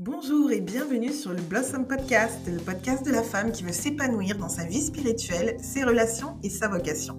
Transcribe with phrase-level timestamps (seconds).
[0.00, 4.36] Bonjour et bienvenue sur le Blossom Podcast, le podcast de la femme qui veut s'épanouir
[4.36, 7.16] dans sa vie spirituelle, ses relations et sa vocation.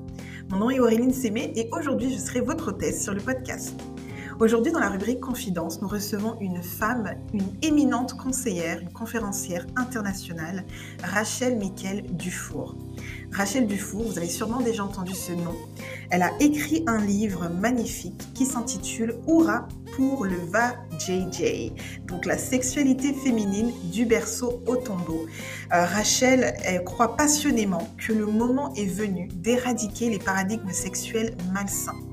[0.49, 3.73] Mon nom est Auréline Sémé et aujourd'hui je serai votre hôtesse sur le podcast.
[4.41, 10.65] Aujourd'hui, dans la rubrique Confidence, nous recevons une femme, une éminente conseillère, une conférencière internationale,
[11.01, 12.75] Rachel Miquel Dufour.
[13.35, 15.55] Rachel Dufour, vous avez sûrement déjà entendu ce nom.
[16.09, 19.67] Elle a écrit un livre magnifique qui s'intitule Oura
[19.97, 21.73] pour le Va JJ,
[22.07, 25.25] donc la sexualité féminine du berceau au tombeau.
[25.73, 32.04] Euh, Rachel croit passionnément que le moment est venu d'éradiquer les paradigmes sexuels malsains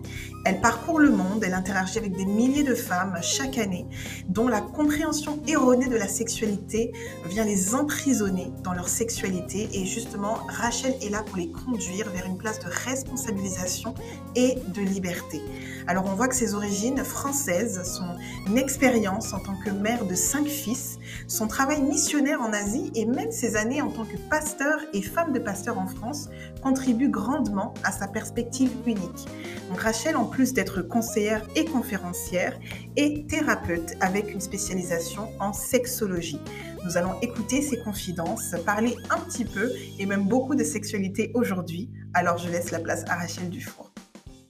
[0.45, 3.87] elle parcourt le monde, elle interagit avec des milliers de femmes chaque année
[4.29, 6.93] dont la compréhension erronée de la sexualité
[7.27, 12.27] vient les emprisonner dans leur sexualité et justement Rachel est là pour les conduire vers
[12.27, 13.95] une place de responsabilisation
[14.35, 15.41] et de liberté.
[15.87, 20.47] Alors on voit que ses origines françaises, son expérience en tant que mère de cinq
[20.47, 25.03] fils, son travail missionnaire en Asie et même ses années en tant que pasteur et
[25.03, 26.29] femme de pasteur en France
[26.63, 29.27] contribuent grandement à sa perspective unique.
[29.69, 32.59] Donc Rachel, en plus d'être conseillère et conférencière,
[32.97, 36.41] est thérapeute avec une spécialisation en sexologie.
[36.85, 41.91] Nous allons écouter ses confidences, parler un petit peu et même beaucoup de sexualité aujourd'hui.
[42.15, 43.93] Alors je laisse la place à Rachel Dufour.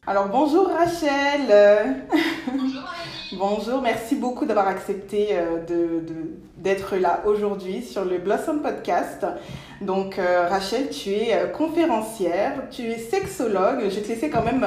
[0.06, 1.96] Alors bonjour Rachel.
[2.46, 2.82] Bonjour
[3.34, 5.56] Bonjour, merci beaucoup d'avoir accepté euh,
[6.58, 9.24] d'être là aujourd'hui sur le Blossom Podcast.
[9.80, 13.84] Donc euh, Rachel, tu es euh, conférencière, tu es sexologue.
[13.84, 14.66] Je vais te laisser quand même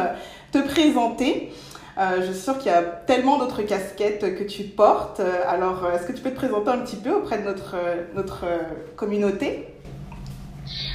[0.56, 1.54] te présenter.
[1.98, 5.22] je suis sûre qu'il y a tellement d'autres casquettes que tu portes.
[5.48, 7.76] Alors, est-ce que tu peux te présenter un petit peu auprès de notre,
[8.16, 8.46] notre
[8.96, 9.68] communauté?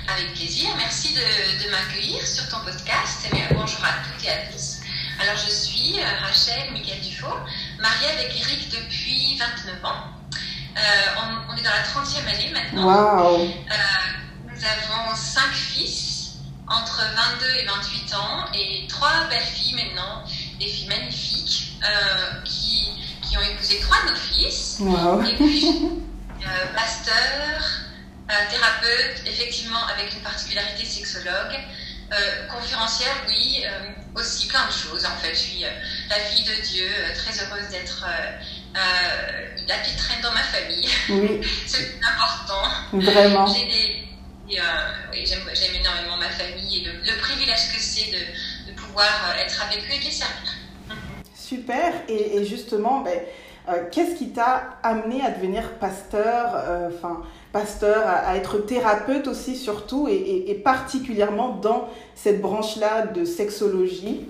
[0.09, 0.71] Avec plaisir.
[0.79, 3.29] Merci de, de m'accueillir sur ton podcast.
[3.33, 4.81] Et bonjour à toutes et à tous.
[5.23, 7.37] Alors, je suis Rachel Michael Dufault,
[7.81, 10.21] mariée avec Eric depuis 29 ans.
[10.77, 10.81] Euh,
[11.51, 13.29] on, est dans la 30e année maintenant.
[13.29, 13.41] Wow.
[13.43, 13.75] Euh,
[14.45, 16.10] nous avons 5 fils
[16.81, 17.03] entre
[17.41, 20.25] 22 et 28 ans et 3 belles filles maintenant,
[20.59, 22.89] des filles magnifiques euh, qui,
[23.23, 24.79] qui, ont épousé 3 de nos fils.
[24.81, 25.23] Wow.
[25.23, 25.67] Et puis,
[26.75, 27.63] pasteur,
[28.49, 31.59] thérapeute, effectivement avec une particularité sexologue.
[32.13, 35.05] Euh, conférencière, oui, euh, aussi plein de choses.
[35.05, 35.69] En fait, je suis euh,
[36.09, 38.05] la fille de Dieu, très heureuse d'être
[38.75, 40.89] la petite reine dans ma famille.
[41.09, 41.41] Oui.
[41.67, 42.69] C'est important.
[42.95, 43.47] Vraiment.
[44.53, 49.95] J'aime énormément ma famille et le, privilège que c'est de, de, pouvoir être avec eux
[49.95, 50.53] et les servir.
[51.35, 51.93] Super.
[52.09, 53.21] Et, et justement, ben,
[53.91, 60.55] qu'est-ce qui t'a amené à devenir pasteur Enfin pasteur, à, être thérapeute aussi surtout, et,
[60.65, 64.27] particulièrement dans cette branche-là de sexologie?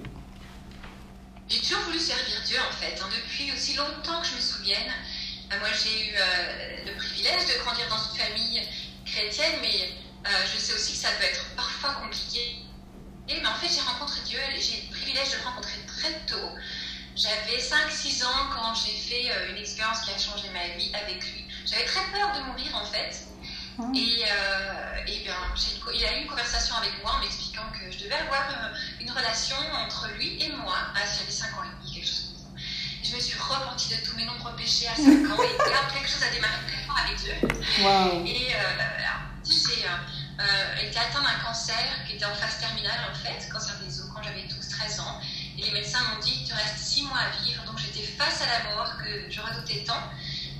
[1.48, 3.08] J'ai toujours voulu servir Dieu en fait, hein.
[3.10, 4.92] depuis aussi longtemps que je me souvienne.
[5.52, 8.62] Euh, moi j'ai eu euh, le privilège de grandir dans une famille
[9.04, 9.86] chrétienne, mais euh,
[10.24, 12.62] je sais aussi que ça peut être parfois compliqué.
[13.28, 16.50] Mais en fait j'ai rencontré Dieu, j'ai le privilège de le rencontrer très tôt.
[17.16, 21.44] J'avais 5-6 ans quand j'ai fait une expérience qui a changé ma vie avec lui.
[21.66, 23.26] J'avais très peur de mourir en fait.
[23.78, 23.84] Ah.
[23.94, 25.34] Et, euh, et bien,
[25.94, 29.10] il a eu une conversation avec moi en m'expliquant que je devais avoir euh, une
[29.10, 30.76] relation entre lui et moi.
[30.94, 32.62] à j'avais 5 ans et demi, quelque chose comme ça.
[33.02, 36.08] je me suis repentie de tous mes nombreux péchés à 5 ans et là, quelque
[36.08, 37.32] chose a démarré très fort avec Dieu.
[38.26, 39.09] Et euh,
[39.50, 44.00] j'ai euh, été atteinte d'un cancer qui était en phase terminale en fait, cancer des
[44.00, 45.20] os, quand j'avais 12-13 ans.
[45.58, 48.42] Et les médecins m'ont dit qu'il te reste 6 mois à vivre, donc j'étais face
[48.42, 50.02] à la mort que je redoutais tant.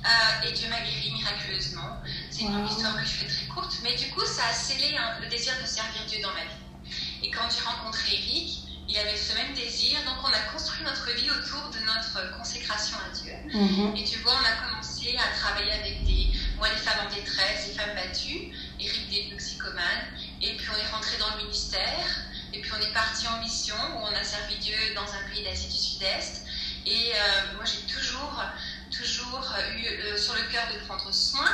[0.03, 2.01] Euh, et Dieu m'a guéri miraculeusement.
[2.29, 5.17] C'est une histoire que je fais très courte, mais du coup, ça a scellé hein,
[5.21, 6.89] le désir de servir Dieu dans ma vie.
[7.23, 11.09] Et quand j'ai rencontré Eric, il avait ce même désir, donc on a construit notre
[11.11, 13.33] vie autour de notre consécration à Dieu.
[13.53, 13.95] Mhm.
[13.95, 17.67] Et tu vois, on a commencé à travailler avec des, moi, les femmes en détresse,
[17.67, 18.51] les femmes battues,
[18.81, 20.07] Eric des toxicomanes,
[20.41, 23.75] et puis on est rentré dans le ministère, et puis on est parti en mission
[23.95, 26.43] où on a servi Dieu dans un pays d'Asie du Sud-Est.
[26.85, 28.43] Et euh, moi, j'ai toujours
[28.91, 31.49] toujours eu euh, sur le cœur de prendre soin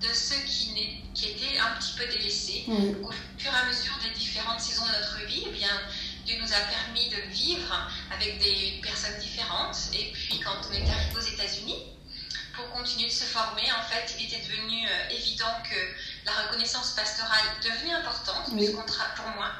[0.00, 2.64] de ceux qui, qui étaient un petit peu délaissés.
[3.02, 5.80] Au fur et à mesure des différentes saisons de notre vie, eh bien,
[6.24, 9.76] Dieu nous a permis de vivre avec des personnes différentes.
[9.94, 11.82] Et puis, quand on est arrivé aux États-Unis,
[12.54, 15.76] pour continuer de se former, en fait, il était devenu euh, évident que
[16.28, 19.50] la reconnaissance pastorale devenait importante pour moi,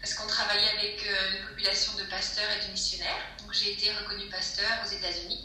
[0.00, 3.22] parce qu'on travaillait avec euh, une population de pasteurs et de missionnaires.
[3.42, 5.40] Donc, j'ai été reconnue pasteur aux États-Unis.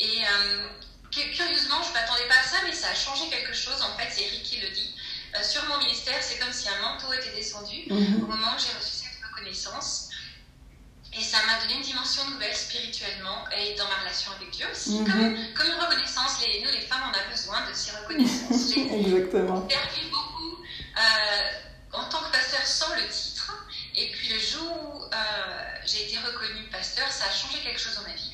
[0.00, 0.68] Et euh,
[1.10, 3.80] curieusement, je ne m'attendais pas à ça, mais ça a changé quelque chose.
[3.82, 4.94] En fait, c'est Eric qui le dit.
[5.34, 8.22] Euh, sur mon ministère, c'est comme si un manteau était descendu mhm.
[8.22, 10.07] au moment où j'ai reçu cette reconnaissance.
[11.18, 15.00] Et ça m'a donné une dimension nouvelle spirituellement et dans ma relation avec Dieu aussi.
[15.00, 15.06] Mhm.
[15.06, 18.70] Comme, comme une reconnaissance, les, nous les femmes, on a besoin de ces reconnaissances.
[18.74, 19.68] J'ai Exactement.
[19.68, 20.62] servi beaucoup
[20.96, 21.50] euh,
[21.92, 23.52] en tant que pasteur sans le titre.
[23.96, 25.08] Et puis le jour où euh,
[25.84, 28.30] j'ai été reconnue pasteur, ça a changé quelque chose dans ma vie.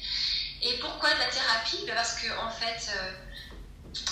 [0.60, 1.84] Et pourquoi de la thérapie?
[1.86, 3.12] Ben Parce que en fait, euh,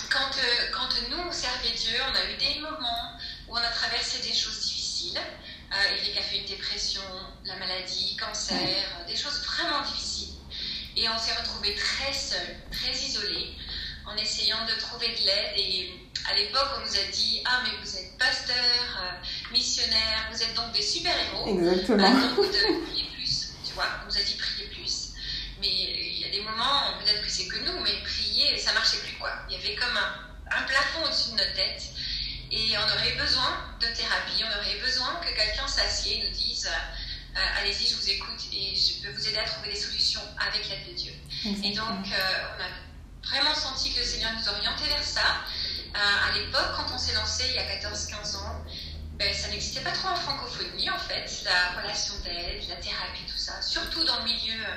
[0.09, 0.31] quand,
[0.73, 3.17] quand nous on servait Dieu, on a eu des moments
[3.47, 5.19] où on a traversé des choses difficiles.
[5.73, 7.01] Euh, Eric a fait une dépression,
[7.45, 10.35] la maladie, cancer, euh, des choses vraiment difficiles.
[10.95, 13.55] Et on s'est retrouvé très seul, très isolé,
[14.05, 15.53] en essayant de trouver de l'aide.
[15.57, 15.91] Et
[16.29, 18.55] à l'époque, on nous a dit Ah, mais vous êtes pasteur,
[19.01, 21.47] euh, missionnaire, vous êtes donc des super-héros.
[21.47, 22.03] Exactement.
[22.05, 25.13] Ah, donc, de prier plus, tu vois, on nous a dit prier plus.
[25.59, 28.97] Mais il y a des moments, peut-être que c'est que nous, mais prier, ça marchait
[28.97, 29.31] plus quoi.
[29.49, 31.83] Il y avait comme un, un plafond au-dessus de notre tête.
[32.55, 36.67] Et on aurait besoin de thérapie, on aurait besoin que quelqu'un s'assied et nous dise
[36.67, 40.69] euh, Allez-y, je vous écoute et je peux vous aider à trouver des solutions avec
[40.69, 41.13] l'aide de Dieu.
[41.63, 45.41] Et donc, euh, on a vraiment senti que le Seigneur nous orientait vers ça.
[45.95, 48.63] Euh, à l'époque, quand on s'est lancé il y a 14-15 ans,
[49.17, 53.37] ben, ça n'existait pas trop en francophonie en fait, la relation d'aide, la thérapie, tout
[53.37, 54.75] ça, surtout dans le milieu euh,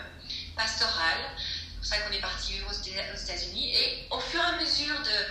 [0.56, 1.18] pastoral.
[1.38, 3.74] C'est pour ça qu'on est parti vivre aux États-Unis.
[3.74, 5.26] Et au fur et à mesure de,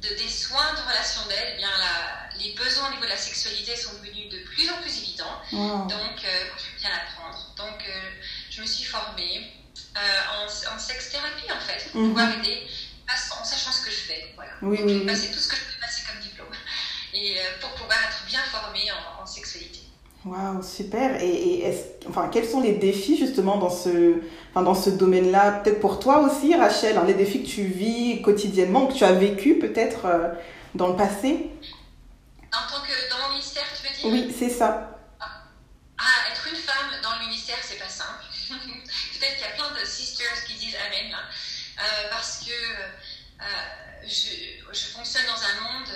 [0.00, 3.16] de- des soins de relation d'aide, eh bien la- les besoins au niveau de la
[3.16, 5.40] sexualité sont devenus de plus en plus évidents.
[5.52, 5.86] Wow.
[5.88, 7.38] Donc, euh, je viens l'apprendre.
[7.56, 8.10] Donc, euh,
[8.50, 9.54] je me suis formée
[9.96, 10.00] euh,
[10.32, 12.08] en, en sex-thérapie, en fait, pour Mhm.
[12.08, 12.66] pouvoir aider
[13.30, 14.32] en sachant ce que je fais.
[14.36, 14.52] Voilà.
[14.62, 16.52] Oui, Donc, oui, passé tout ce que je peux passer comme diplôme.
[17.12, 19.80] Et euh, pour pouvoir être bien formée en, en sexualité.
[20.30, 21.22] Waouh, super.
[21.22, 24.20] Et, et est-ce- enfin, quels sont les défis justement dans ce,
[24.50, 25.60] enfin, dans ce domaine-là?
[25.62, 29.12] Peut-être pour toi aussi, Rachel, hein, les défis que tu vis quotidiennement, que tu as
[29.12, 30.28] vécu peut-être euh,
[30.74, 31.50] dans le passé?
[32.52, 34.26] En tant que dans mon ministère, tu veux dire?
[34.28, 34.98] Oui, c'est ça.
[35.20, 38.24] Ah, être une femme dans le ministère, c'est pas simple.
[38.50, 41.18] Peut-être qu'il y a plein de sisters qui disent Amen là.
[41.78, 43.44] Euh, parce que euh,
[44.04, 44.30] je,
[44.72, 45.88] je fonctionne dans un monde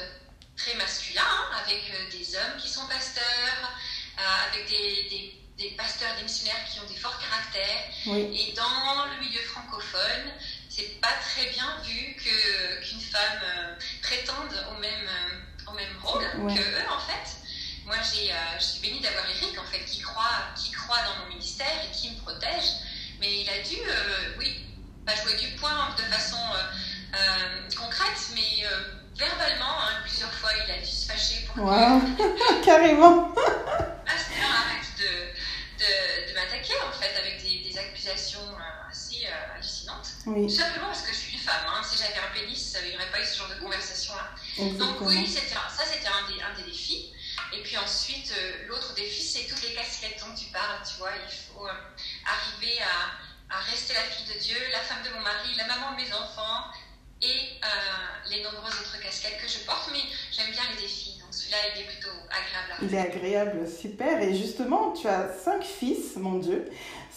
[0.57, 3.73] très masculin, hein, avec des hommes qui sont pasteurs,
[4.23, 7.85] euh, avec des, des, des pasteurs, des missionnaires qui ont des forts caractères.
[8.07, 8.21] Oui.
[8.51, 10.31] Et dans le milieu francophone,
[10.69, 15.97] c'est pas très bien vu que qu'une femme euh, prétende au même, euh, au même
[16.03, 16.55] rôle Ouais.
[16.55, 17.37] que eux en fait.
[17.85, 18.31] Moi, j'ai,
[18.61, 21.91] je suis bénie d'avoir Eric en fait qui croit, qui croit dans mon ministère et
[21.93, 22.71] qui me protège.
[23.19, 23.77] Mais il a dû,
[24.39, 24.65] oui,
[25.05, 26.37] pas jouer du point de façon
[27.77, 28.65] concrète, mais
[29.19, 32.25] verbalement, hein, plusieurs fois, il a dû se fâcher pour dire
[32.65, 33.32] carrément.
[40.27, 41.65] Oui, Tout simplement parce que je suis une femme.
[41.67, 41.83] hein.
[41.83, 44.31] Si j'avais un pénis, il n'y aurait pas eu ce genre de conversation-là.
[44.79, 45.41] Donc oui, ça
[45.85, 47.13] c'était un des, un des défis.
[47.53, 50.79] Et puis ensuite, euh, l'autre défi, c'est toutes les casquettes dont tu parles.
[50.89, 51.71] Tu vois, il faut euh,
[52.25, 55.93] arriver à, à rester la fille de Dieu, la femme de mon mari, la maman
[55.93, 56.71] de mes enfants
[57.21, 59.91] et euh, les nombreuses autres casquettes que je porte.
[59.93, 61.19] Mais j'aime bien les défis.
[61.21, 64.21] Donc celui-là, il est plutôt agréable à Il est agréable, super.
[64.23, 66.71] Et justement, tu as cinq fils, mon Dieu.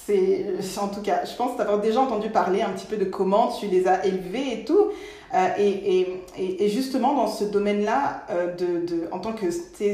[0.06, 0.46] C'est,
[0.78, 3.68] en tout cas, je pense t'avoir déjà entendu parler un petit peu de comment tu
[3.68, 4.92] les as élevés et tout.
[5.34, 9.48] Euh, et, et, et, justement, dans ce domaine-là, euh, de, de, en, tant que,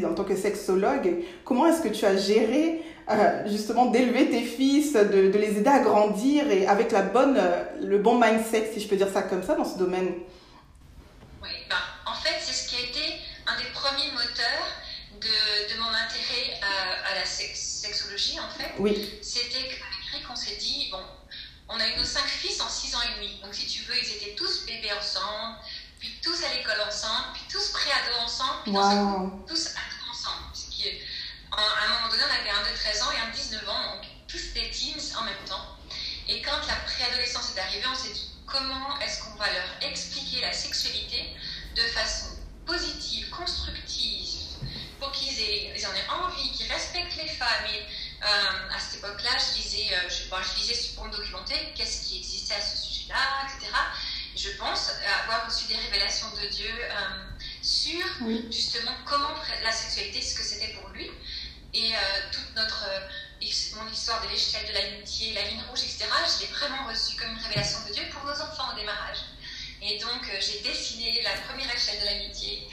[0.06, 4.94] en tant que sexologue, comment est-ce que tu as géré euh, justement d'élever tes fils,
[4.94, 8.82] de, de les aider à grandir et avec la bonne, euh, le bon mindset, si
[8.82, 10.14] je peux dire ça comme ça, dans ce domaine?
[11.42, 11.76] Oui, ben,
[12.06, 13.14] en fait, c'est ce qui a été
[13.48, 14.68] un des premiers moteurs
[15.20, 18.70] de, de mon intérêt à, à la sex- sexologie, en fait.
[18.78, 21.00] Oui, C'était qu'avec Rick, on s'est dit, bon,
[21.72, 23.40] on a eu nos cinq fils en six ans et demi.
[23.44, 25.58] Donc, si tu veux, ils étaient tous bébés ensemble,
[26.00, 29.68] puis tous à l'école ensemble, puis tous pré-ados ensemble, puis dans un coup, waouh, tous
[29.68, 30.46] ados ensemble.
[30.54, 31.02] Ce qui est,
[31.52, 33.70] en- à un moment donné, on avait un de 13 ans et un de 19
[33.70, 35.78] ans, donc tous des teens en même temps.
[36.28, 40.42] Et quand la préadolescence est arrivée, on s'est dit comment est-ce qu'on va leur expliquer
[40.42, 41.36] la sexualité
[41.76, 42.28] de façon
[42.66, 44.40] positive, constructive,
[45.00, 47.66] pour qu'ils aient- ils en aient envie, qu'ils respectent les femmes.
[47.74, 47.86] Et
[48.22, 50.76] à cette époque-là, je lisais, euh, je, bon, je lisais
[51.10, 53.72] documenter qu'est-ce qui existait à ce sujet-là, etc.
[54.36, 54.92] Je pense
[55.24, 56.94] avoir reçu des révélations de Dieu euh,
[57.62, 61.10] sur oui, justement comment la sexualité, ce que c'était pour lui.
[61.74, 61.98] Et euh,
[62.32, 63.00] toute notre, euh,
[63.76, 67.32] mon histoire de l'échelle de l'amitié, la ligne rouge, etc., je l'ai vraiment reçue comme
[67.32, 69.20] une révélation de Dieu pour nos enfants au démarrage.
[69.82, 72.68] Et donc, euh, j'ai dessiné la première échelle de l'amitié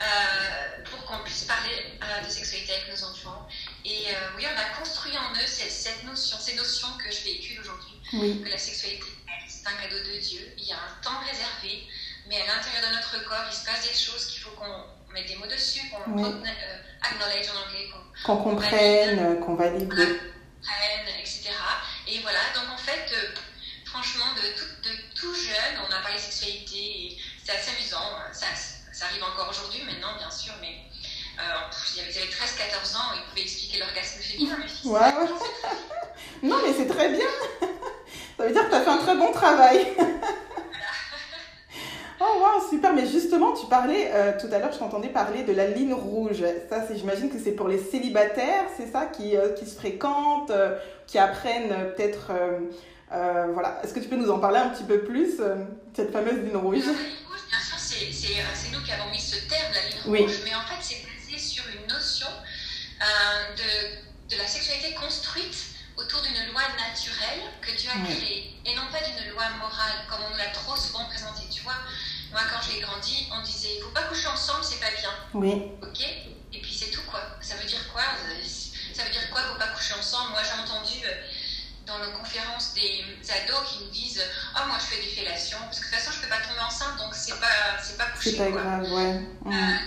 [0.00, 3.46] euh, pour qu'on puisse parler euh, de sexualité avec nos enfants.
[3.84, 7.22] Et euh, oui, on a construit en eux cette, cette notion, ces notions que je
[7.24, 9.04] véhicule aujourd'hui oui, que la sexualité,
[9.48, 10.40] c'est un cadeau de Dieu.
[10.56, 11.86] Il y a un temps réservé,
[12.28, 15.26] mais à l'intérieur de notre corps, il se passe des choses qu'il faut qu'on mette
[15.26, 16.22] des mots dessus, qu'on Oui.
[16.24, 17.88] euh, acknowledge en anglais,
[18.24, 19.92] qu'on comprenne, euh, qu'on valide.
[19.92, 20.06] voilà.
[20.06, 21.50] comprennent, etc.
[22.08, 23.12] Et voilà, donc en fait,
[23.84, 28.16] franchement, de tout, de tout jeune, on a parlé sexualité et c'est assez amusant.
[28.32, 28.46] Ça,
[28.92, 30.93] ça arrive encore aujourd'hui, maintenant, bien sûr, mais euh,
[31.96, 34.56] ils avaient 13-14 ans, ils pouvaient expliquer l'orgasme féminin.
[34.84, 35.28] Ouais, ouais.
[36.48, 37.26] non, mais c'est très bien.
[38.36, 39.86] Ça veut dire que tu as fait un très bon travail.
[42.20, 45.52] Oh wow, super, mais justement, tu parlais, euh, tout à l'heure, je t'entendais parler de
[45.52, 46.42] la ligne rouge.
[46.70, 50.78] Ça, j'imagine que c'est pour les célibataires, c'est ça, qui, euh, qui se fréquentent, euh,
[51.06, 52.30] qui apprennent peut-être...
[53.10, 55.40] voilà, est-ce que tu peux nous en parler un petit peu plus,
[55.94, 56.86] cette fameuse ligne rouge?
[56.86, 60.38] La ligne rouge, bien sûr, c'est nous qui avons mis ce terme, la ligne rouge,
[60.44, 62.28] mais en fait, c'est sur une notion
[63.00, 68.82] de, de la sexualité construite autour d'une loi naturelle que Dieu a créée, et non
[68.90, 71.42] pas d'une loi morale, comme on nous l'a trop souvent présenté.
[71.50, 71.76] Tu vois,
[72.32, 75.10] moi, quand j'ai grandi, on disait, il faut pas coucher ensemble, c'est pas bien.
[75.34, 75.62] Oui.
[75.82, 76.00] Ok?
[76.52, 77.20] Et puis c'est tout, quoi.
[77.40, 78.02] Ça veut dire quoi?
[78.92, 80.30] Ça veut dire quoi, faut pas coucher ensemble?
[80.30, 81.14] Moi, j'ai entendu euh,
[81.86, 84.22] dans nos conférences des ados qui nous disent
[84.56, 86.60] oh moi je fais des fellations parce que de toute façon je peux pas tomber
[86.66, 89.78] enceinte donc c'est pas c'est pas coucher c'est pas grave ouais euh, mm.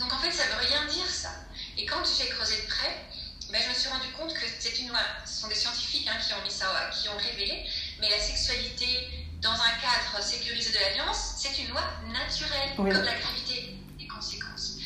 [0.00, 1.30] Donc en fait ça veut rien dire ça
[1.78, 3.06] et quand j'ai creusé de près
[3.52, 6.18] ben, je me suis rendu compte que c'est une loi ce sont des scientifiques hein,
[6.26, 7.64] qui ont mis ça qui ont révélé
[8.00, 9.10] mais la sexualité
[9.42, 14.76] dans un cadre sécurisé de l'alliance, c'est une loi naturelle, comme la gravité des conséquences.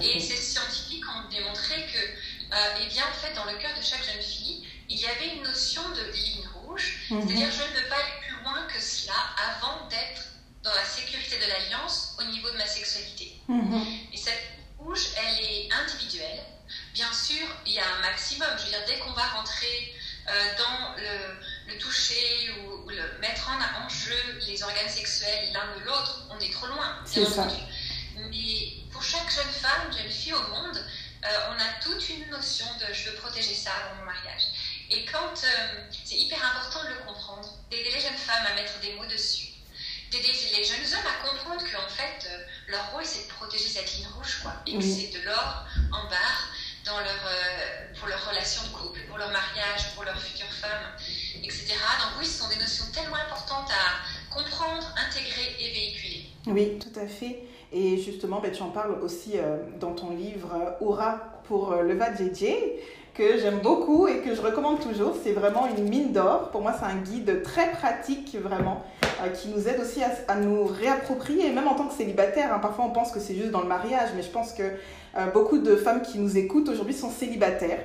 [0.00, 3.82] Et ces scientifiques ont démontré que, euh, eh bien, en fait, dans le cœur de
[3.82, 7.22] chaque jeune fille, il y avait une notion de ligne rouge, mhm.
[7.26, 9.14] c'est-à-dire je ne veux pas aller plus loin que cela
[9.50, 10.22] avant d'être
[10.62, 13.36] dans la sécurité de l'alliance au niveau de ma sexualité.
[13.48, 13.84] Mhm.
[14.12, 14.42] Et cette
[14.84, 16.40] rouge, elle est individuelle.
[16.92, 18.48] Bien sûr, il y a un maximum.
[18.58, 19.94] Je veux dire, dès qu'on va rentrer
[20.28, 26.26] euh, dans le, toucher ou, le mettre en, jeu les organes sexuels l'un de l'autre,
[26.30, 27.56] on est trop loin, bien entendu.
[28.16, 30.78] Mais pour chaque jeune femme, jeune fille au monde,
[31.24, 34.42] euh, on a toute une notion de je veux protéger ça avant mon mariage.
[34.90, 38.78] Et quand euh, c'est hyper important de le comprendre, d'aider les jeunes femmes à mettre
[38.80, 39.48] des mots dessus,
[40.10, 42.28] d'aider les jeunes hommes à comprendre qu'en fait,
[42.68, 46.08] leur rôle c'est de protéger cette ligne rouge, quoi, et que c'est de l'or en
[46.08, 46.48] barre
[46.84, 50.92] dans leur, euh, pour leur relation de couple, pour leur mariage, pour leur future femme,
[51.42, 51.66] etc.
[51.72, 56.26] Donc oui, ce sont des notions tellement importantes à comprendre, intégrer et véhiculer.
[56.46, 57.44] Oui, tout à fait.
[57.72, 61.94] Et justement, ben, tu en parles aussi euh, dans ton livre euh, Aura pour le
[61.98, 62.44] JJ,
[63.14, 65.14] que j'aime beaucoup et que je recommande toujours.
[65.22, 66.50] C'est vraiment une mine d'or.
[66.50, 68.82] Pour moi, c'est un guide très pratique, vraiment,
[69.40, 72.52] qui nous aide aussi à, nous réapproprier, même en tant que célibataire.
[72.52, 72.58] Hein.
[72.58, 75.58] Parfois, on pense que c'est juste dans le mariage, mais je pense que euh, beaucoup
[75.58, 77.78] de femmes qui nous écoutent aujourd'hui sont célibataires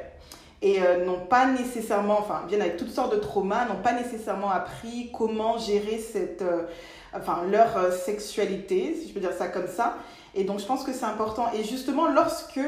[0.63, 4.49] et euh, n'ont pas nécessairement, enfin, viennent avec toutes sortes de traumas, n'ont pas nécessairement
[4.49, 6.63] appris comment gérer cette, euh,
[7.15, 9.97] enfin, leur sexualité, si je peux dire ça comme ça.
[10.33, 11.51] Et donc, je pense que c'est important.
[11.53, 12.59] Et justement, lorsque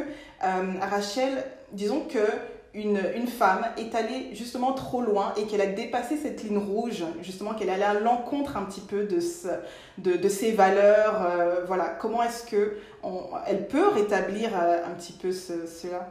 [0.42, 2.26] Rachel, disons que
[2.74, 7.04] une, une, femme est allée justement trop loin et qu'elle a dépassé cette ligne rouge,
[7.22, 9.50] justement qu'elle est allée à l'encontre un petit peu de, ce,
[9.98, 12.78] de, de, ses valeurs, euh, voilà, comment est-ce que
[13.46, 16.08] elle peut rétablir euh, un petit peu ce, cela?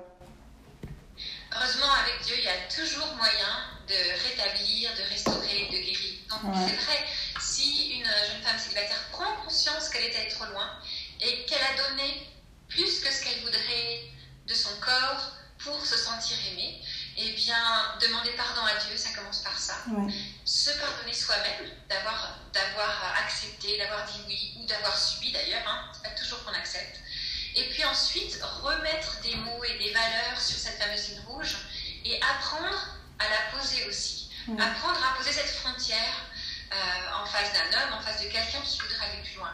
[1.54, 3.52] Heureusement, avec Dieu, il y a toujours moyen
[3.88, 3.94] de
[4.28, 6.20] rétablir, de restaurer, de guérir.
[6.28, 6.98] Donc c'est vrai,
[7.40, 10.68] si une jeune femme célibataire prend conscience qu'elle est allée trop loin
[11.20, 12.28] et qu'elle a donné
[12.68, 14.04] plus que ce qu'elle voudrait
[14.46, 16.80] de son corps, pour se sentir aimé,
[17.16, 19.74] eh bien, demander pardon à Dieu, ça commence par ça.
[20.44, 26.02] Se pardonner soi-même, d'avoir, d'avoir accepté, d'avoir dit oui, ou d'avoir subi d'ailleurs, hein, c'est
[26.02, 27.00] pas toujours qu'on accepte.
[27.56, 31.56] Et puis ensuite, remettre des mots et des valeurs sur cette fameuse ligne rouge
[32.04, 34.30] et apprendre à la poser aussi.
[34.58, 36.24] Apprendre à poser cette frontière
[36.72, 39.52] euh, en face d'un homme, en face de quelqu'un qui voudrait aller plus loin.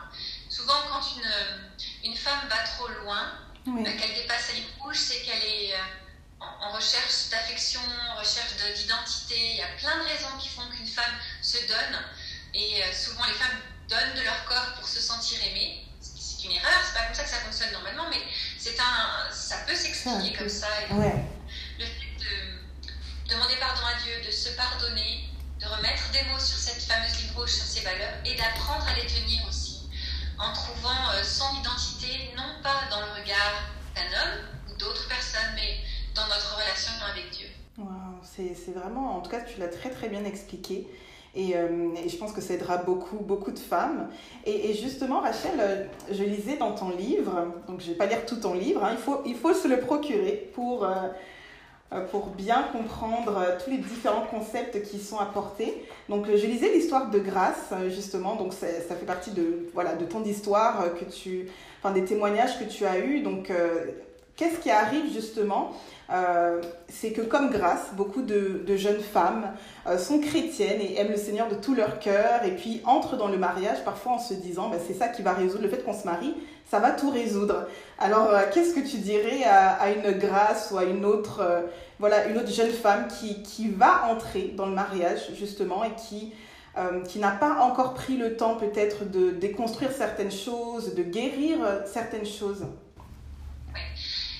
[0.48, 3.32] Souvent, quand une, une femme va trop loin,
[3.66, 3.82] oui.
[3.86, 5.78] Euh, qu'elle dépasse sa ligne rouge, c'est qu'elle est euh,
[6.40, 7.80] en, recherche d'affection,
[8.12, 9.34] en recherche d'identité.
[9.36, 12.00] Il y a plein de raisons qui font qu'une femme se donne.
[12.54, 13.58] Et euh, souvent, les femmes
[13.88, 15.84] donnent de leur corps pour se sentir aimées.
[16.00, 18.20] C'est une erreur, c'est pas comme ça que ça fonctionne normalement, mais
[18.58, 20.68] c'est un, ça peut s'expliquer comme ça.
[20.90, 25.28] Le fait de demander pardon à Dieu, de se pardonner,
[25.60, 28.94] de remettre des mots sur cette fameuse ligne rouge, sur ses valeurs, et d'apprendre à
[28.94, 29.65] les tenir aussi
[30.38, 35.54] en trouvant euh, son identité, non pas dans le regard d'un homme ou d'autres personnes,
[35.54, 35.78] mais
[36.14, 37.46] dans notre relation avec Dieu.
[37.78, 40.86] Wow, c'est vraiment, en tout cas, tu l'as très très bien expliqué.
[41.34, 44.08] Et, euh, et, je pense que ça aidera beaucoup, beaucoup de femmes.
[44.46, 48.24] Et, justement, Rachel, euh, je lisais dans ton livre, donc je ne vais pas lire
[48.24, 50.88] tout ton livre, hein, il, faut, il faut se le procurer pour,
[52.10, 55.84] pour bien comprendre euh, tous les différents concepts qui sont apportés.
[56.08, 60.04] Donc, euh, je lisais l'histoire de Grâce, justement, donc ça fait partie de, voilà, de
[60.04, 61.48] ton histoire, que tu,
[61.80, 63.20] enfin, des témoignages que tu as eus.
[63.20, 63.52] Donc,
[64.36, 65.72] qu'est-ce qui arrive justement
[66.12, 69.52] euh, c'est que comme grâce, beaucoup de, jeunes femmes
[69.86, 73.28] euh, sont chrétiennes et aiment le Seigneur de tout leur cœur et puis entrent dans
[73.28, 75.98] le mariage parfois en se disant bah, c'est ça qui va résoudre le fait qu'on
[75.98, 76.34] se marie,
[76.70, 77.66] ça va tout résoudre.
[77.98, 81.42] Alors euh, qu'est-ce que tu dirais à, une grâce ou à une autre,
[81.98, 86.32] voilà, une autre jeune femme qui, qui va entrer dans le mariage justement et qui
[87.08, 92.26] qui n'a pas encore pris le temps peut-être de déconstruire certaines choses, de guérir certaines
[92.26, 92.66] choses?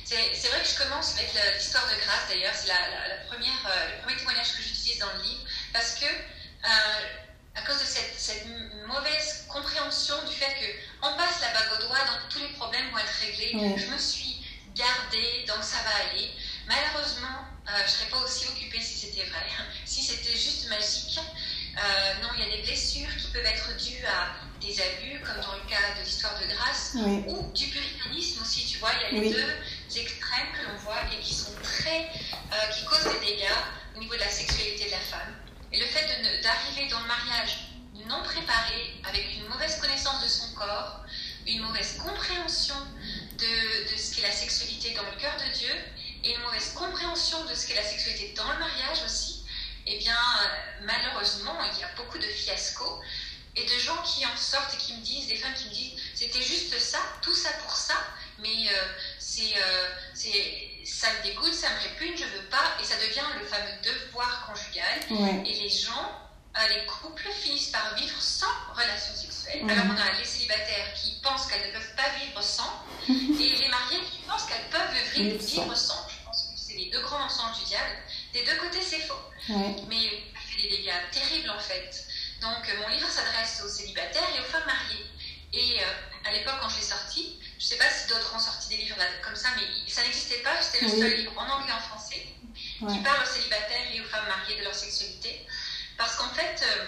[0.07, 4.03] C'est vrai que je commence avec l'histoire de grâce d'ailleurs, c'est la, première, euh, le
[4.03, 6.69] premier témoignage que j'utilise dans le livre, parce que euh,
[7.57, 8.47] à cause de cette,
[8.87, 10.55] mauvaise compréhension du fait
[11.01, 13.99] qu'on passe la bague au doigt, donc tous les problèmes vont être réglés, je me
[13.99, 14.45] suis
[14.77, 16.31] gardée, donc ça va aller.
[16.69, 19.47] Malheureusement, euh, je ne serais pas aussi occupée si c'était vrai.
[19.85, 21.19] si c'était juste magique,
[22.23, 25.57] non, il y a des blessures qui peuvent être dues à des abus, comme dans
[25.57, 29.23] le cas de l'histoire de grâce, ou du puritanisme aussi, tu vois, il y a
[29.23, 29.53] les deux
[29.99, 32.11] extrêmes que l'on voit et qui sont très,
[32.53, 33.59] euh, qui causent des dégâts
[33.97, 35.35] au niveau de la sexualité de la femme.
[35.73, 36.07] Et le fait
[36.43, 37.59] d'arriver dans le mariage
[38.07, 41.01] non préparé, avec une mauvaise connaissance de son corps,
[41.47, 42.77] une mauvaise compréhension
[43.39, 45.73] de, de ce qu'est la sexualité dans le cœur de Dieu,
[46.23, 49.45] et une mauvaise compréhension de ce qu'est la sexualité dans le mariage aussi,
[49.87, 50.19] eh bien,
[50.83, 53.01] malheureusement, il y a beaucoup de fiascos
[53.55, 56.01] et de gens qui en sortent et qui me disent, des femmes qui me disent,
[56.15, 57.95] c'était juste ça, tout ça pour ça,
[58.39, 58.73] mais euh,
[59.39, 60.35] euh, c'est,
[60.85, 64.47] ça me dégoûte, ça me répugne, je veux pas, et ça devient le fameux devoir
[64.47, 65.45] conjugal.
[65.45, 69.63] Et les gens, euh, les couples finissent par vivre sans relation sexuelle.
[69.69, 73.69] Alors on a les célibataires qui pensent qu'elles ne peuvent pas vivre sans, et les
[73.69, 76.07] mariés qui pensent qu'elles peuvent vivre, vivre sans.
[76.09, 77.97] Je pense que c'est les deux grands mensonges du diable.
[78.33, 79.15] Des deux côtés, c'est faux.
[79.89, 82.05] Mais ça fait des dégâts terribles en fait.
[82.43, 85.07] Donc mon livre s'adresse aux célibataires et aux femmes mariées.
[85.53, 85.81] Et
[86.27, 88.77] à l'époque, quand je l'ai sorti, je ne sais pas si d'autres ont sorti des
[88.77, 90.63] livres comme ça, mais ça n'existait pas.
[90.63, 94.05] C'était le seul livre en anglais et en français qui parle aux célibataires et aux
[94.05, 95.45] femmes mariées de leur sexualité.
[95.99, 96.85] Parce qu'en fait, euh,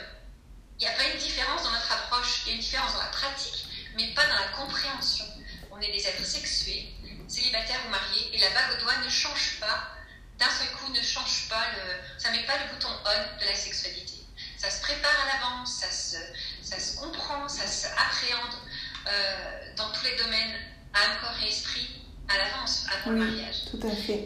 [0.79, 3.01] il n'y a pas une différence dans notre approche, il y a une différence dans
[3.01, 3.67] la pratique,
[3.97, 5.25] mais pas dans la compréhension.
[5.73, 6.95] On est des êtres sexués,
[7.27, 9.91] célibataires ou mariés, et la bague au doigt ne change pas,
[10.39, 13.45] d'un seul coup ne change pas, le, ça ne met pas le bouton on de
[13.45, 14.15] la sexualité.
[14.57, 16.19] Ça se prépare à l'avance, ça se,
[16.63, 18.55] ça se comprend, ça s'appréhende.
[19.07, 20.55] Euh, dans tous les domaines,
[20.95, 21.89] âme, corps et esprit,
[22.29, 23.65] à l'avance, avant le mariage.
[23.71, 24.25] Tout à fait.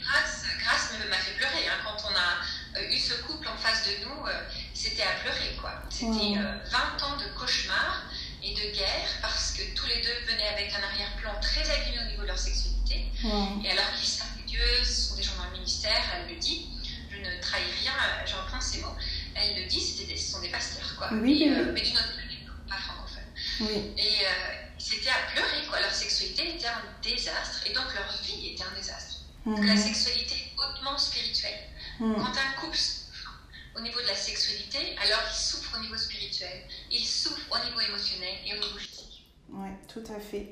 [0.00, 1.68] Grâce, grâce m'a fait pleurer.
[1.68, 1.78] Hein.
[1.84, 4.32] Quand on a euh, eu ce couple en face de nous, euh,
[4.72, 5.56] c'était à pleurer.
[5.60, 5.82] quoi.
[5.90, 8.04] C'était 20 ans de cauchemar
[8.42, 12.10] et de guerre parce que tous les deux venaient avec un arrière-plan très abîmé au
[12.10, 13.06] niveau de leur sexualité.
[13.24, 16.66] Et alors qu'ils savent Dieu, ce sont des gens dans le ministère, elle le dit,
[17.10, 17.92] je ne trahis rien,
[18.26, 18.94] je reprends ces mots,
[19.34, 20.94] elle le dit, des, ce sont des pasteurs.
[20.98, 21.08] Quoi.
[21.12, 22.12] Oui, mais, d'une autre
[23.70, 25.80] et euh, c'était à pleurer, quoi.
[25.80, 29.18] Leur sexualité était un désastre et donc leur vie était un désastre.
[29.44, 29.66] Mhm.
[29.66, 31.58] la sexualité est hautement spirituelle.
[31.98, 32.14] Mhm.
[32.14, 33.40] Quand un couple souffre
[33.76, 37.80] au niveau de la sexualité, alors il souffre au niveau spirituel, il souffre au niveau
[37.80, 39.26] émotionnel et au niveau physique.
[39.50, 40.48] Oui, tout à fait.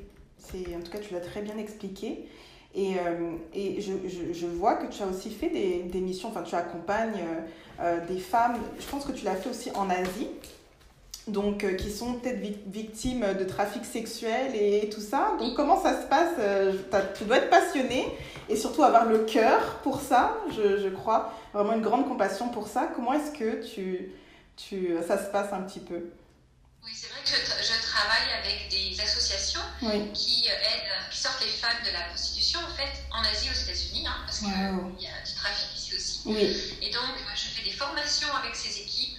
[0.74, 2.28] En tout cas, tu l'as très bien expliqué.
[2.74, 6.28] Et, euh, et je, je, je, vois que tu as aussi fait des, des missions,
[6.28, 7.24] enfin tu accompagnes
[7.80, 10.28] euh, des femmes, je pense que tu l'as fait aussi en Asie
[11.30, 15.36] donc euh, qui sont peut-être victimes de trafic sexuel et tout ça.
[15.38, 16.72] Donc comment ça se passe euh,
[17.16, 18.06] Tu dois être passionné
[18.48, 22.68] et surtout avoir le cœur pour ça, je, je, crois, vraiment une grande compassion pour
[22.68, 22.88] ça.
[22.94, 24.12] Comment est-ce que tu,
[24.56, 26.10] tu, ça se passe un petit peu?
[26.82, 29.60] Oui, c'est vrai que je, travaille avec des associations
[30.14, 34.06] qui aident, qui sortent les femmes de la prostitution en fait en Asie aux États-Unis,
[34.06, 36.76] hein, parce qu'il y a du trafic ici aussi.
[36.80, 39.09] Et donc je fais des formations avec ces équipes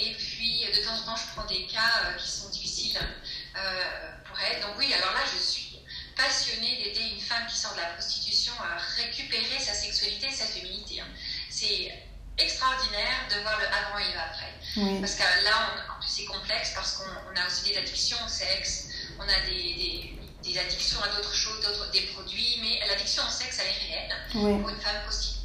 [0.00, 4.12] et puis, de temps en temps, je prends des cas euh, qui sont difficiles euh,
[4.24, 4.60] pour elle.
[4.62, 5.78] Donc oui, alors là, je suis
[6.16, 10.46] passionnée d'aider une femme qui sort de la prostitution à récupérer sa sexualité et sa
[10.46, 11.00] féminité.
[11.00, 11.08] Hein.
[11.48, 11.92] C'est
[12.38, 15.00] extraordinaire de voir le avant et le après.
[15.00, 19.22] Parce que là, on, c'est complexe parce qu'on a aussi des addictions au sexe, on
[19.22, 23.68] a des, des, addictions à d'autres choses, d'autres, des produits, mais l'addiction au sexe, elle
[23.68, 25.39] est réelle pour une femme prostituée.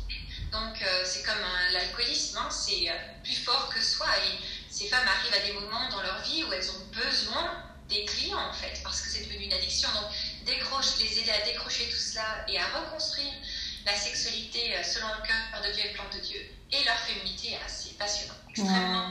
[0.55, 4.07] Donc euh, c'est comme l'alcoolisme, hein, c'est euh, plus fort que soi.
[4.25, 4.39] Et
[4.69, 7.51] ces femmes arrivent à des moments dans leur vie où elles ont besoin
[7.89, 9.89] des clients en fait, parce que c'est devenu une addiction.
[9.93, 10.11] Donc
[10.45, 13.33] décroche, les aider à décrocher tout cela et à reconstruire
[13.85, 16.39] la sexualité euh, selon le cœur de Dieu et le plan de Dieu
[16.71, 19.05] et leur féminité, assez passionnant, extrêmement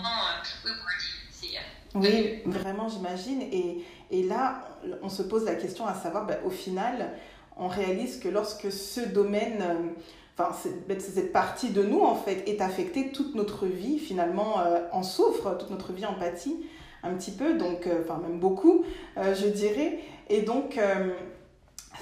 [1.94, 3.40] oui, vraiment, j'imagine.
[3.42, 4.68] Et, et, là,
[5.02, 7.12] on se pose la question à savoir, ben, au final,
[7.56, 9.94] on réalise que lorsque ce domaine
[10.36, 10.56] enfin,
[10.98, 13.10] cette partie de nous, en fait, est affectée.
[13.12, 16.56] Toute notre vie, finalement, euh, en souffre, toute notre vie en pâtit
[17.02, 18.84] un petit peu, donc, euh, enfin, même beaucoup,
[19.18, 19.98] euh, je dirais.
[20.30, 20.78] Et donc,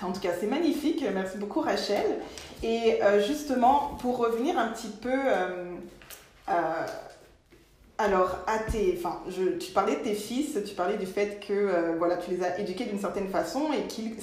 [0.00, 1.04] en tout cas, c'est magnifique.
[1.12, 2.20] Merci beaucoup, Rachel.
[2.62, 5.10] Et justement, pour revenir un petit peu
[7.98, 9.20] alors, à tes, enfin,
[9.58, 12.84] tu parlais de tes fils, tu parlais du fait que voilà, tu les as éduqués
[12.84, 14.14] d'une certaine façon et qu'ils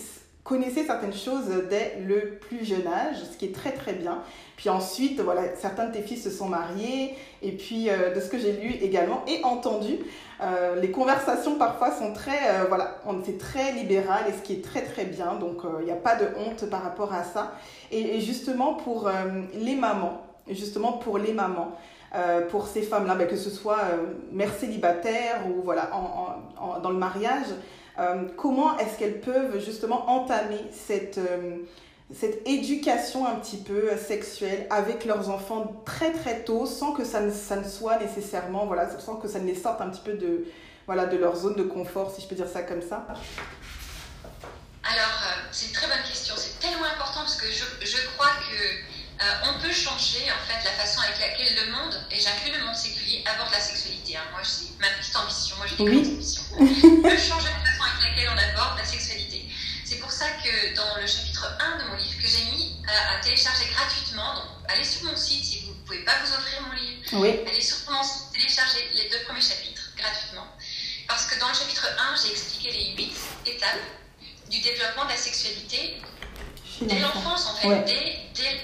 [0.50, 4.24] connaissaient certaines choses dès le plus jeune âge, ce qui est très très bien.
[4.58, 8.28] Puis ensuite, voilà, certains de tes fils se sont mariés et puis euh, de ce
[8.28, 10.00] que j'ai lu également et entendu,
[10.42, 14.82] euh, les conversations parfois sont très, voilà, c'est très libéral et ce qui est très
[14.82, 15.36] très bien.
[15.36, 17.54] Donc, il n'y a pas de honte par rapport à ça.
[17.92, 19.10] Et, justement pour
[19.54, 21.78] les mamans, justement pour les mamans.
[22.16, 23.98] Euh, pour ces femmes-là, ben, que ce soit euh,
[24.32, 25.92] mère célibataire ou voilà,
[26.82, 27.46] dans le mariage,
[28.00, 31.20] euh, comment est-ce qu'elles peuvent justement entamer cette,
[32.14, 37.20] cette éducation un petit peu sexuelle avec leurs enfants très très tôt sans que ça
[37.22, 40.14] ne, ça ne soit nécessairement, voilà, sans que ça ne les sorte un petit peu
[40.14, 40.46] de,
[40.88, 43.06] voilà, de leur zone de confort, si je peux dire ça comme ça?
[44.84, 46.34] Alors, c'est une très bonne question.
[46.38, 48.90] C'est tellement important parce que je, je crois que
[49.22, 52.66] euh, on peut changer en fait la façon avec laquelle le monde, et j'inclus le
[52.66, 54.16] monde séculier, aborde la sexualité.
[54.16, 54.24] Hein.
[54.32, 56.14] Moi, c'est ma petite ambition, moi j'ai des oui.
[56.16, 56.44] ambitions.
[56.58, 59.44] Peut changer la façon avec laquelle on aborde la sexualité.
[59.84, 63.20] C'est pour ça que dans le chapitre 1 de mon livre, que j'ai mis à,
[63.22, 66.74] télécharger gratuitement, donc allez sur mon site si vous ne pouvez pas vous offrir mon
[66.74, 70.48] livre, allez sur mon site, télécharger les deux premiers chapitres gratuitement.
[71.08, 73.12] Parce que dans le chapitre 1, j'ai expliqué les 8
[73.46, 73.80] étapes
[74.50, 76.02] du développement de la sexualité
[76.82, 78.62] dès l'enfance, en fait, dès, dès,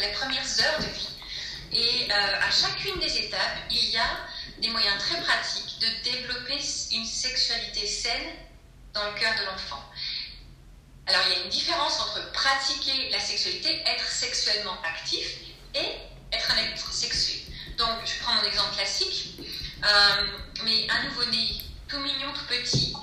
[0.00, 1.08] les premières heures de vie.
[1.72, 4.26] Et euh, à chacune des étapes, il y a
[4.60, 6.58] des moyens très pratiques de développer
[6.92, 8.34] une sexualité saine
[8.94, 9.82] dans le cœur de l'enfant.
[11.08, 15.26] Alors, il y a une différence entre pratiquer la sexualité, être sexuellement actif,
[15.74, 15.86] et
[16.32, 17.46] être un être sexué.
[17.78, 19.40] Donc, je prends mon exemple classique,
[19.84, 20.26] euh,
[20.64, 22.94] mais un nouveau-né tout mignon, tout petit,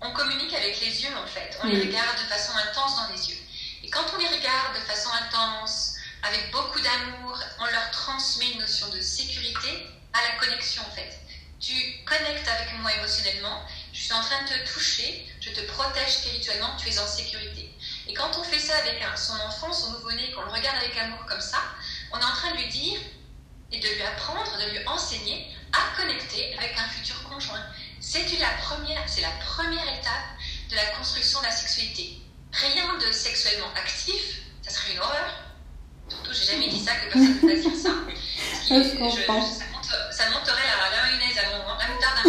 [0.00, 1.58] on communique avec les yeux en fait.
[1.62, 3.38] On les regarde de façon intense dans les yeux.
[3.82, 8.60] Et quand on les regarde de façon intense, avec beaucoup d'amour, on leur transmet une
[8.60, 11.18] notion de sécurité à la connexion en fait.
[11.60, 16.08] Tu connectes avec moi émotionnellement, je suis en train de te toucher, je te protège
[16.08, 17.70] spirituellement, tu es en sécurité.
[18.08, 21.24] Et quand on fait ça avec son enfant, son nouveau-né, qu'on le regarde avec amour
[21.26, 21.58] comme ça,
[22.12, 22.98] on est en train de lui dire
[23.72, 27.64] et de lui apprendre, de lui enseigner à connecter avec un futur conjoint.
[28.00, 30.24] C'est la première, c'est la première étape
[30.70, 32.20] de la construction de la sexualité
[32.54, 35.34] rien de sexuellement actif, ça serait une horreur.
[36.08, 37.90] Surtout, j'ai jamais dit ça, que personne ne peut dire ça.
[40.10, 42.24] ça, monterait à la mayonnaise, à mon, la moutarde à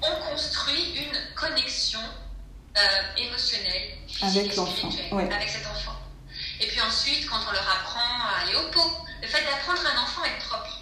[0.00, 2.67] on construit une connexion euh,
[3.16, 5.96] émotionnelle, physique avec et spirituelle avec cet enfant.
[6.60, 8.90] Et puis ensuite, quand on leur apprend à aller au pot,
[9.22, 10.78] le fait d'apprendre un enfant à être propre.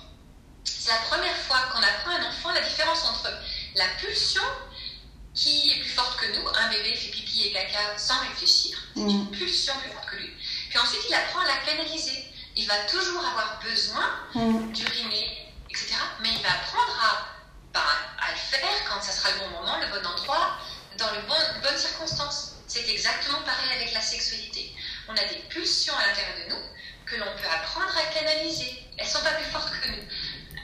[0.64, 3.30] C'est la première fois qu'on apprend à un enfant la différence entre
[3.74, 4.42] la pulsion
[5.34, 6.48] qui est plus forte que nous.
[6.48, 8.78] Un bébé fait pipi et caca sans réfléchir.
[8.94, 9.10] C'est mm.
[9.10, 10.30] une pulsion plus forte que lui.
[10.70, 12.24] Puis ensuite, il apprend à la canaliser.
[12.56, 14.72] Il va toujours avoir besoin mm.
[14.72, 15.94] d'uriner, etc.
[16.22, 17.26] Mais il va apprendre à,
[17.74, 17.84] bah,
[18.18, 20.56] à le faire quand ça sera le bon moment, le bon endroit,
[20.98, 22.52] dans les bonnes circonstances.
[22.66, 24.74] C'est exactement pareil avec la sexualité.
[25.08, 26.62] On a des pulsions à l'intérieur de nous
[27.04, 28.82] que l'on peut apprendre à canaliser.
[28.98, 30.02] Elles sont pas plus fortes que nous.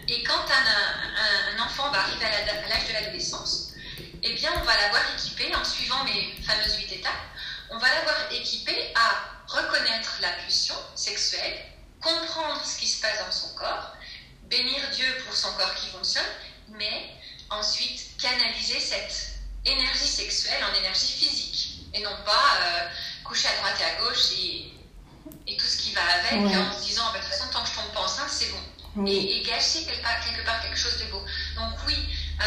[0.09, 3.73] Et quand un, un enfant va arriver à l'âge de l'adolescence,
[4.25, 7.13] eh bien, on va l'avoir équipé, en suivant mes fameuses huit étapes,
[7.71, 11.67] on va l'avoir équipé à reconnaître la pulsion sexuelle,
[12.01, 13.97] comprendre ce qui se passe dans son corps,
[14.45, 16.27] bénir Dieu pour son corps qui fonctionne,
[16.69, 17.11] mais
[17.51, 19.32] ensuite canaliser cette
[19.65, 22.89] énergie sexuelle en énergie physique, et non pas euh,
[23.25, 24.69] coucher à droite et à gauche et,
[25.59, 27.75] tout ce qui va avec, en se disant, bah, de toute façon, tant que je
[27.75, 29.07] tombe pas enceinte, c'est bon.
[29.07, 31.23] Et, gâcher quelque part, quelque part, quelque chose de beau.
[31.57, 31.97] Donc oui,
[32.41, 32.45] euh,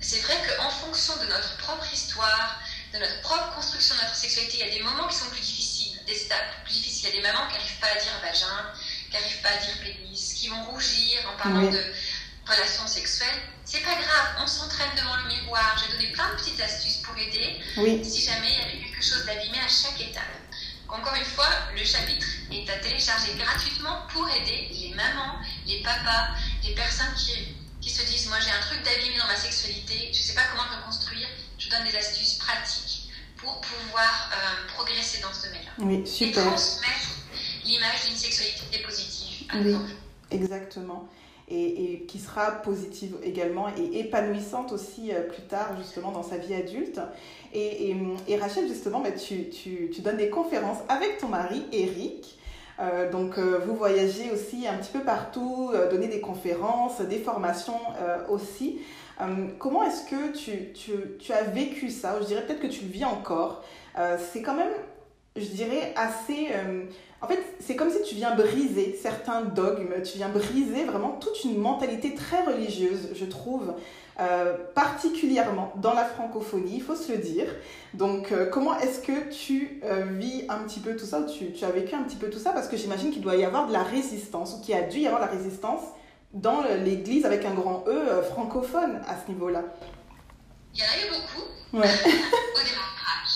[0.00, 2.60] c'est vrai qu'en fonction de notre propre histoire,
[2.92, 5.40] de notre propre construction de notre sexualité, il y a des moments qui sont plus
[5.40, 7.10] difficiles, des étapes plus difficiles.
[7.10, 8.72] Il y a des mamans qui n'arrivent pas à dire vagin,
[9.10, 11.84] qui n'arrivent pas à dire pénis, qui vont rougir en parlant de
[12.48, 13.40] relations sexuelles.
[13.64, 15.76] C'est pas grave, on s'entraîne devant le miroir.
[15.78, 17.60] J'ai donné plein de petites astuces pour aider
[18.02, 20.24] si jamais il y avait quelque chose d'abîmé à chaque étape.
[20.88, 26.28] Encore une fois, le chapitre est à télécharger gratuitement pour aider les mamans, les papas,
[26.64, 30.18] les personnes qui qui se disent Moi, j'ai un truc d'abîmé dans ma sexualité, je
[30.18, 31.26] ne sais pas comment le reconstruire.
[31.58, 35.70] Je donne des astuces pratiques pour pouvoir euh, progresser dans ce domaine-là.
[35.78, 36.42] Oui, super.
[36.42, 37.08] Et transmettre
[37.64, 39.46] l'image d'une sexualité positive.
[39.54, 39.76] oui,
[40.30, 41.08] exactement.
[41.50, 46.54] Et, qui sera positive également et épanouissante aussi euh, plus tard, justement, dans sa vie
[46.54, 47.00] adulte.
[47.52, 47.94] Et,
[48.26, 52.38] et, Rachel, justement, mais tu, tu, tu donnes des conférences avec ton mari, Eric.
[52.80, 57.80] Euh, donc euh, vous voyagez aussi un petit peu partout, donner des conférences, des formations
[58.28, 58.80] aussi.
[59.58, 62.18] comment est-ce que tu, tu, tu, as vécu ça?
[62.20, 63.64] Je dirais peut-être que tu le vis encore.
[64.32, 64.72] c'est quand même,
[65.36, 66.48] je dirais, assez...
[67.20, 71.42] En fait, c'est comme si tu viens briser certains dogmes, tu viens briser vraiment toute
[71.44, 73.74] une mentalité très religieuse, je trouve,
[74.20, 77.46] euh, particulièrement dans la francophonie, il faut se le dire.
[77.94, 81.52] Donc, euh, comment est-ce que tu euh, vis un petit peu tout ça, ou tu,
[81.52, 82.52] tu, as vécu un petit peu tout ça?
[82.52, 85.06] Parce que j'imagine qu'il doit y avoir de la résistance, ou qu'il a dû y
[85.06, 85.82] avoir de la résistance
[86.32, 89.64] dans l'église avec un grand E francophone à ce niveau-là.
[90.74, 91.78] Il y en a eu beaucoup.
[91.78, 91.88] Ouais.
[92.04, 93.34] Au démarrage.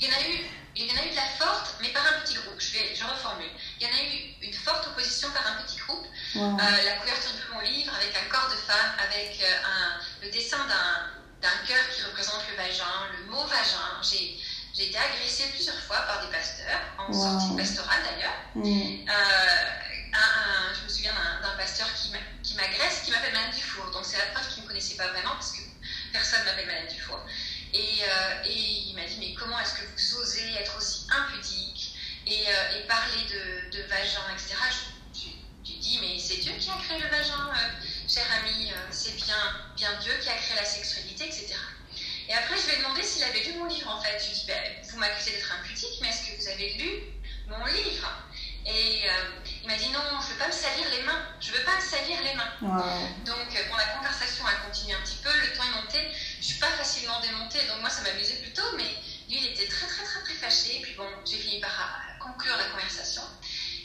[0.00, 2.02] Il y en a eu il y en a eu de la forte, mais par
[2.06, 2.58] un petit groupe.
[2.58, 3.50] Je, vais, je reformule.
[3.80, 6.06] Il y en a eu une forte opposition par un petit groupe.
[6.36, 10.30] Euh, la couverture de mon livre avec un corps de femme, avec euh, un, le
[10.30, 12.84] dessin d'un cœur qui représente le vagin,
[13.18, 14.02] le mot vagin.
[14.02, 18.34] J'ai été agressée plusieurs fois par des pasteurs, en sortie pastorale d'ailleurs.
[18.56, 19.08] Mm.
[19.08, 23.90] Euh, je me souviens d'un pasteur qui m'agresse, qui m'appelle Madame Dufour.
[23.92, 25.62] Donc c'est la preuve qu'il ne me connaissait pas vraiment, parce que
[26.12, 27.20] personne ne m'appelle Madame Dufour.
[27.74, 32.44] Euh, et, il m'a dit, mais comment est-ce que vous osez être aussi impudique et,
[32.48, 33.22] euh, parler
[33.72, 34.54] de, vagin, etc.
[35.14, 39.16] Je, lui dis, mais c'est Dieu qui a créé le vagin, euh, cher ami, c'est
[39.16, 39.36] bien,
[39.76, 41.54] bien Dieu qui a créé la sexualité, etc.
[42.28, 44.18] Et après, je lui ai demandé s'il avait lu mon livre, en fait.
[44.18, 46.90] Je lui ai dit, ben, vous m'accusez d'être impudique, mais est-ce que vous avez lu
[47.48, 48.08] mon livre?
[48.66, 49.04] Et
[49.62, 51.22] il m'a dit, non, je ne veux pas me salir les mains.
[51.38, 52.50] Je ne veux pas me salir les mains.
[53.26, 56.00] Donc, bon, la conversation a continué un petit peu, le temps est monté
[56.44, 58.84] je suis pas facilement démontée, donc moi ça m'amusait plutôt, mais
[59.30, 60.76] lui il était très très très très fâché.
[60.76, 63.22] Et puis bon, j'ai fini par euh, conclure la conversation.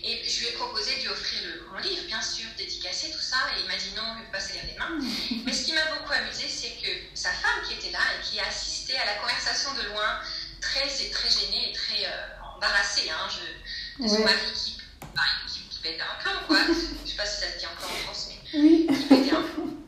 [0.03, 3.19] Et je lui ai proposé de lui offrir le, mon livre, bien sûr, dédicacé, tout
[3.19, 4.99] ça, et il m'a dit non, il ne pas se les mains.
[5.45, 8.39] Mais ce qui m'a beaucoup amusé, c'est que sa femme qui était là et qui
[8.41, 10.19] a assisté à la conversation de loin,
[10.59, 14.77] très, très gênée et très euh, embarrassée, hein, je, de son mari qui,
[15.15, 16.59] bah, qui, qui, pétait un plomb, quoi.
[16.65, 18.87] je ne sais pas si ça se dit encore en France, mais oui.
[18.87, 19.78] qui pétait un plomb.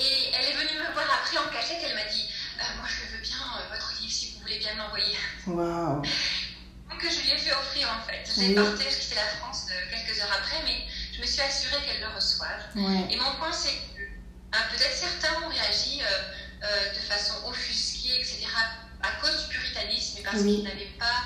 [0.00, 2.28] Et elle est venue me voir après en cachette, elle m'a dit
[2.58, 5.16] euh, Moi je veux bien euh, votre livre si vous voulez bien m'envoyer.
[5.46, 8.28] Waouh Donc je lui ai fait offrir en fait.
[8.36, 11.76] J'ai parté, je quittais la France euh, quelques heures après, mais je me suis assurée
[11.86, 12.62] qu'elle le reçoive.
[13.10, 14.02] Et mon point c'est que
[14.72, 18.46] peut-être certains ont réagi de façon offusquée, etc.,
[19.02, 21.22] à cause du puritanisme, et parce qu'ils n'avaient pas.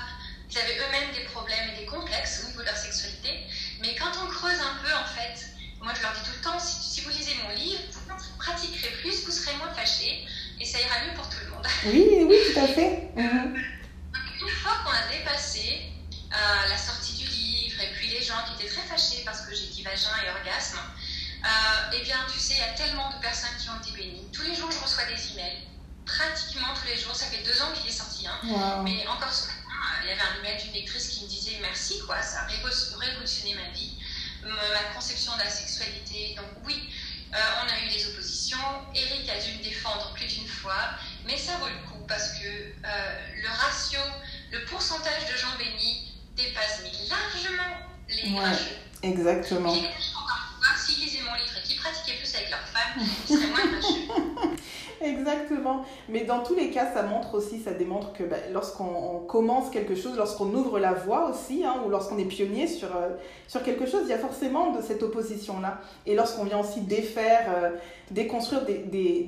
[0.51, 3.45] Ils avaient eux-mêmes des problèmes et des complexes au niveau de leur sexualité.
[3.81, 5.45] Mais quand on creuse un peu, en fait,
[5.81, 8.91] moi je leur dis tout le temps, si, si vous lisez mon livre, vous pratiquerez
[9.01, 10.25] plus, vous serez moins fâchés
[10.59, 11.65] et ça ira mieux pour tout le monde.
[11.85, 13.09] Oui, oui, tout à fait.
[13.15, 13.55] Mhm.
[14.41, 15.81] Une fois qu'on a dépassé
[16.31, 19.55] euh, la sortie du livre et puis les gens qui étaient très fâchés parce que
[19.55, 20.79] j'ai dit vagin et orgasme,
[21.43, 24.27] euh, eh bien, tu sais, il y a tellement de personnes qui ont été bénies.
[24.33, 25.63] Tous les jours, je reçois des emails.
[26.05, 27.15] Pratiquement tous les jours.
[27.15, 28.27] Ça fait deux ans qu'il est sorti.
[28.27, 28.81] Hein.
[28.83, 31.57] Mais encore ce matin, euh, il y avait un email d'une lectrice qui me disait
[31.61, 32.21] merci, quoi.
[32.21, 33.93] Ça a révolutionné ma vie,
[34.43, 36.35] ma conception de la sexualité.
[36.35, 36.89] Donc, oui,
[37.33, 38.57] euh, on a eu des oppositions.
[38.95, 42.47] Eric a dû me défendre plus d'une fois, mais ça vaut le coup parce que
[42.47, 43.99] euh, le ratio,
[44.51, 49.73] le pourcentage de gens bénis dépasse largement les ouais, Exactement.
[50.75, 54.55] S'ils lisaient mon livre et qu'ils pratiquaient plus avec leurs femmes, ils seraient moins.
[55.03, 55.85] Exactement.
[56.09, 59.95] Mais dans tous les cas, ça montre aussi, ça démontre que bah, lorsqu'on commence quelque
[59.95, 63.09] chose, lorsqu'on ouvre la voie aussi, hein, ou lorsqu'on est pionnier sur, euh,
[63.47, 65.79] sur quelque chose, il y a forcément de cette opposition-là.
[66.05, 67.69] Et lorsqu'on vient aussi défaire, euh,
[68.11, 69.23] déconstruire des, des,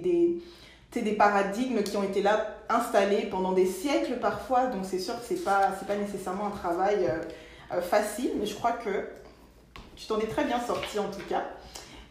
[0.92, 5.20] des, des, paradigmes qui ont été là installés pendant des siècles parfois, donc c'est sûr
[5.20, 7.10] que ce n'est pas, pas nécessairement un travail
[7.74, 9.08] euh, facile, mais je crois que
[9.96, 11.44] tu t'en es très bien sorti en tout cas.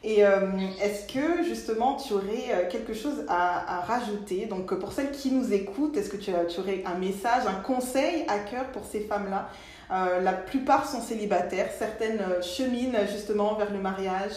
[0.03, 0.47] Et euh,
[0.83, 4.47] est-ce que justement tu aurais euh, quelque chose à, rajouter?
[4.47, 8.39] Donc pour celles qui nous écoutent, est-ce que tu, aurais un message, un conseil à
[8.39, 9.49] cœur pour ces femmes-là?
[9.93, 14.33] Euh, La plupart sont célibataires, certaines cheminent justement vers le mariage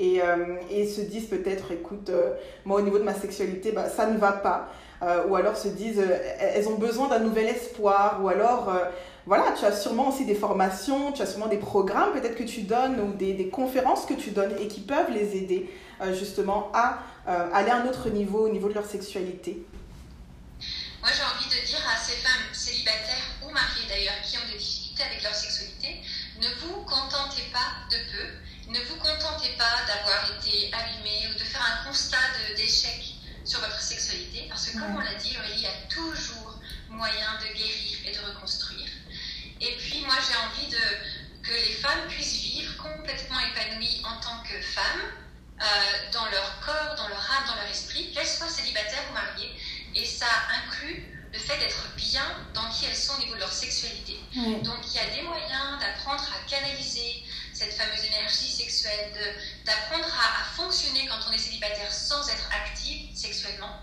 [0.00, 0.20] et,
[0.70, 2.10] et se disent peut-être, écoute,
[2.64, 4.70] moi au niveau de ma sexualité, bah, ça ne va pas.
[5.28, 6.02] ou alors se disent,
[6.40, 8.74] elles ont besoin d'un nouvel espoir, ou alors
[9.26, 12.62] voilà, tu as sûrement aussi des formations, tu as sûrement des programmes peut-être que tu
[12.62, 15.70] donnes ou des, conférences que tu donnes et qui peuvent les aider
[16.02, 19.64] euh, justement à euh, aller à un autre niveau au niveau de leur sexualité.
[21.00, 24.58] Moi, j'ai envie de dire à ces femmes célibataires ou mariées d'ailleurs qui ont des
[24.58, 26.00] difficultés avec leur sexualité,
[26.40, 31.44] ne vous contentez pas de peu, ne vous contentez pas d'avoir été abîmé ou de
[31.44, 32.16] faire un constat
[32.56, 36.58] d'échec sur votre sexualité, parce que comme on l'a dit, il y a toujours
[36.90, 38.73] moyen de guérir et de reconstruire.
[40.14, 45.10] Moi j'ai envie de, que les femmes puissent vivre complètement épanouies en tant que femmes,
[45.60, 45.64] euh,
[46.12, 49.50] dans leur corps, dans leur âme, dans leur esprit, qu'elles soient célibataires ou mariées.
[49.96, 50.28] Et ça
[50.62, 52.24] inclut le fait d'être bien
[52.54, 54.20] dans qui elles sont au niveau de leur sexualité.
[54.62, 59.10] Donc il y a des moyens d'apprendre à canaliser cette fameuse énergie sexuelle,
[59.64, 63.82] d'apprendre à, à, fonctionner quand on est célibataire sans être active sexuellement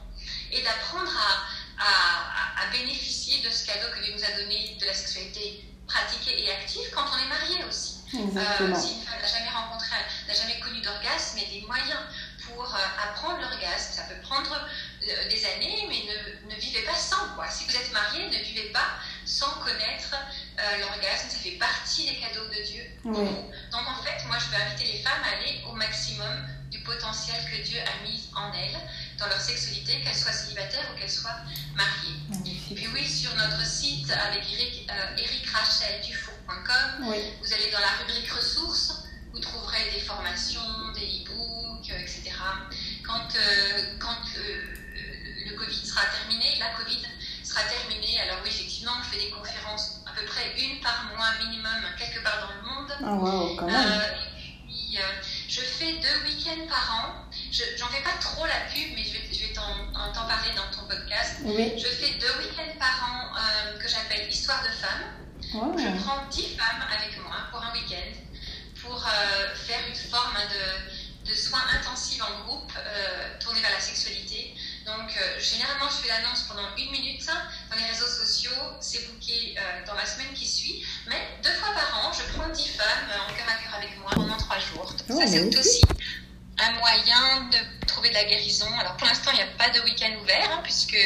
[0.50, 4.86] et d'apprendre à, à, à, bénéficier de ce cadeau que Dieu nous a donné de
[4.86, 8.00] la sexualité pratiquée et active quand on est marié aussi.
[8.14, 9.96] Euh, si une femme n'a jamais rencontré,
[10.28, 12.00] n'a jamais connu d'orgasme, mais des moyens
[12.46, 16.96] pour euh, apprendre l'orgasme, ça peut prendre euh, des années, mais ne, ne, vivez pas
[16.96, 17.36] sans.
[17.36, 17.50] Quoi.
[17.50, 20.16] Si vous êtes marié, ne vivez pas sans connaître
[20.60, 22.84] euh, l'orgasme, ça fait partie des cadeaux de Dieu.
[23.06, 23.28] Oui.
[23.72, 27.38] Donc en fait, moi je veux inviter les femmes à aller au maximum du potentiel
[27.52, 28.80] que Dieu a mis en elles
[29.22, 31.38] dans leur sexualité, qu'elles soient célibataires ou qu'elles soient
[31.76, 32.18] mariées.
[32.72, 37.18] Et puis oui, sur notre site avec Eric, euh, Eric Rachel Dufour.com, oui.
[37.40, 42.32] vous allez dans la rubrique ressources, vous trouverez des formations, des e-books, euh, etc.
[43.06, 44.18] Quand, euh, quand
[45.46, 47.02] le Covid sera terminé, la Covid
[47.44, 51.32] sera terminée, alors oui, effectivement, je fais des conférences à peu près une par mois
[51.46, 52.92] minimum, quelque part dans le monde.
[53.04, 54.02] Ah, wow, quand même.
[54.02, 54.98] et puis,
[55.48, 57.22] je fais deux week-ends par an.
[57.78, 59.01] J'en fais pas trop la pub, mais
[60.92, 61.38] podcast.
[61.44, 61.74] Oui.
[61.78, 65.08] Je fais deux week-ends par an euh, que j'appelle Histoire de femmes.
[65.56, 65.74] Oh.
[65.78, 68.12] Je prends dix femmes avec moi pour un week-end
[68.82, 73.80] pour euh, faire une forme de, de soins intensifs en groupe euh, tournés vers la
[73.80, 74.54] sexualité.
[74.86, 78.52] Donc, euh, généralement, je fais l'annonce pendant une minute dans les réseaux sociaux.
[78.82, 80.84] C'est booké dans la semaine qui suit.
[81.08, 84.12] Mais deux fois par an, je prends dix femmes en cœur à cœur avec moi
[84.14, 84.92] pendant trois jours.
[85.08, 85.82] Donc, oh, ça, c'est aussi
[86.62, 88.68] un moyen de trouver de la guérison.
[88.80, 90.98] Alors, pour l'instant, il n'y a pas de week-end ouvert, hein, puisque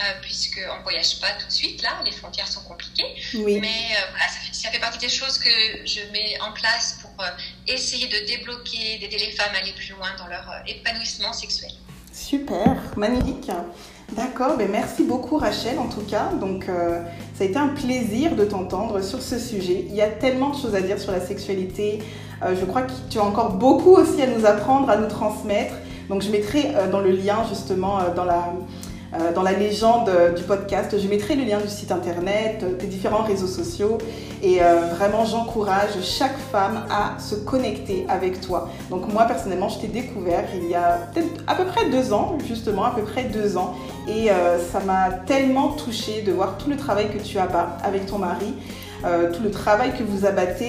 [0.00, 3.16] euh, puisqu'on ne voyage pas tout de suite, là, les frontières sont compliquées.
[3.34, 3.60] Oui.
[3.60, 5.50] Mais euh, voilà, ça fait, ça fait, partie des choses que
[5.84, 7.28] je mets en place pour euh,
[7.66, 11.72] essayer de débloquer, d'aider les femmes à aller plus loin dans leur épanouissement sexuel.
[12.12, 13.50] Super, magnifique.
[14.16, 16.30] D'accord, ben merci beaucoup Rachel en tout cas.
[16.40, 17.00] Donc euh,
[17.34, 19.84] ça a été un plaisir de t'entendre sur ce sujet.
[19.88, 22.00] Il y a tellement de choses à dire sur la sexualité.
[22.42, 25.74] Euh, je crois que tu as encore beaucoup aussi à nous apprendre, à nous transmettre.
[26.08, 28.52] Donc je mettrai euh, dans le lien justement dans la
[29.14, 30.96] euh, dans la légende du podcast.
[30.98, 33.98] Je mettrai le lien du site internet, des différents réseaux sociaux
[34.42, 38.68] et euh, vraiment j'encourage chaque femme à se connecter avec toi.
[38.88, 42.38] Donc moi personnellement je t'ai découvert il y a peut-être à peu près deux ans,
[42.46, 43.74] justement à peu près deux ans
[44.08, 48.06] et euh, ça m'a tellement touchée de voir tout le travail que tu abats avec
[48.06, 48.54] ton mari.
[49.02, 50.66] Euh, tout le travail que vous abattez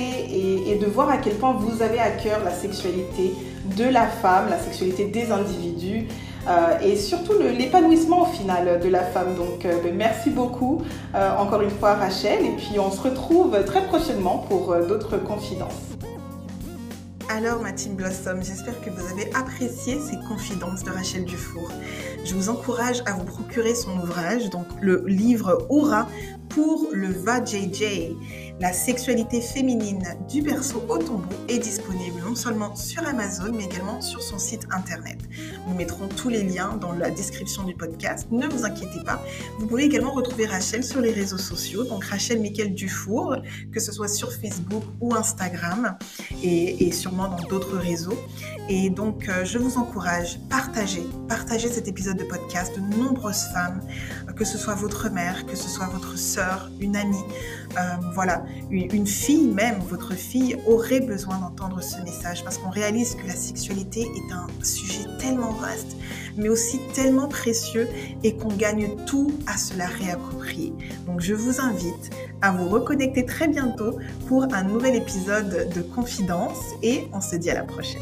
[0.69, 3.33] et, de voir à quel point vous avez à cœur la sexualité
[3.75, 6.07] de la femme, la sexualité des individus,
[6.47, 9.35] euh, et surtout l'épanouissement au final de la femme.
[9.35, 10.81] Donc euh, ben, merci beaucoup
[11.13, 15.91] euh, encore une fois Rachel et puis on se retrouve très prochainement pour d'autres confidences.
[17.29, 21.69] Alors ma team Blossom, j'espère que vous avez apprécié ces confidences de Rachel Dufour.
[22.25, 26.07] Je vous encourage à vous procurer son ouvrage, donc le livre Aura
[26.49, 28.11] pour le VAJJ.
[28.61, 34.01] La sexualité féminine du berceau au tombeau est disponible non seulement sur Amazon, mais également
[34.01, 35.17] sur son site internet.
[35.67, 38.27] Nous mettrons tous les liens dans la description du podcast.
[38.29, 39.19] Ne vous inquiétez pas.
[39.57, 43.35] Vous pouvez également retrouver Rachel sur les réseaux sociaux, donc Rachel Michael Dufour,
[43.73, 45.97] que ce soit sur Facebook ou Instagram,
[46.43, 48.19] et, sûrement dans d'autres réseaux.
[48.69, 53.81] Et donc, euh, je vous encourage, partagez, partagez cet épisode de podcast de nombreuses femmes,
[54.35, 57.23] que ce soit votre mère, que ce soit votre sœur, une amie,
[57.77, 63.15] euh, voilà, une, fille même, votre fille aurait besoin d'entendre ce message parce qu'on réalise
[63.15, 65.97] que la sexualité est un sujet tellement vaste,
[66.37, 67.87] mais aussi tellement précieux
[68.23, 70.73] et qu'on gagne tout à se la réapproprier.
[71.05, 72.11] Donc, je vous invite
[72.41, 77.49] à vous reconnecter très bientôt pour un nouvel épisode de Confidence et on se dit
[77.49, 78.01] à la prochaine.